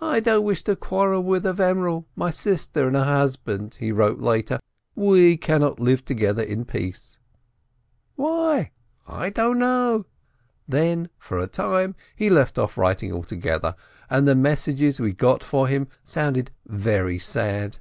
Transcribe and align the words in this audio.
'I 0.00 0.20
don't 0.20 0.44
wish 0.44 0.62
to 0.62 0.76
quarrel 0.76 1.24
with 1.24 1.44
Avremel, 1.44 2.04
my 2.14 2.30
sister, 2.30 2.86
and 2.86 2.94
her 2.94 3.02
husband,' 3.02 3.78
he 3.80 3.90
wrote 3.90 4.20
later, 4.20 4.60
'we 4.94 5.36
cannot 5.38 5.80
live 5.80 6.04
together 6.04 6.44
in 6.44 6.64
peace.' 6.64 7.18
Why? 8.14 8.70
I 9.08 9.28
don't 9.30 9.58
know! 9.58 10.04
Then, 10.68 11.08
for 11.18 11.36
a 11.38 11.48
time, 11.48 11.96
he 12.14 12.30
left 12.30 12.60
off 12.60 12.78
writing 12.78 13.10
altogether, 13.12 13.74
and 14.08 14.28
the 14.28 14.36
messages 14.36 15.00
we 15.00 15.12
got 15.12 15.42
from 15.42 15.66
him 15.66 15.88
sounded 16.04 16.52
very 16.64 17.18
sad. 17.18 17.78